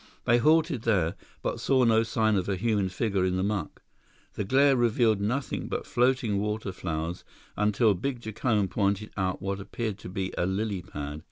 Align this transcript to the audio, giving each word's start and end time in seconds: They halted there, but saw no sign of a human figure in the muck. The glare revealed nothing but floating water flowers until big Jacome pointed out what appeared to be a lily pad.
They 0.25 0.39
halted 0.39 0.81
there, 0.81 1.13
but 1.43 1.59
saw 1.59 1.83
no 1.83 2.01
sign 2.01 2.35
of 2.35 2.49
a 2.49 2.55
human 2.55 2.89
figure 2.89 3.23
in 3.23 3.37
the 3.37 3.43
muck. 3.43 3.83
The 4.33 4.43
glare 4.43 4.75
revealed 4.75 5.21
nothing 5.21 5.67
but 5.67 5.85
floating 5.85 6.39
water 6.39 6.71
flowers 6.71 7.23
until 7.55 7.93
big 7.93 8.19
Jacome 8.19 8.67
pointed 8.67 9.11
out 9.15 9.43
what 9.43 9.59
appeared 9.59 9.99
to 9.99 10.09
be 10.09 10.33
a 10.35 10.47
lily 10.47 10.81
pad. 10.81 11.19